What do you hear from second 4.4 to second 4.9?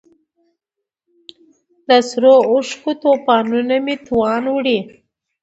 وړی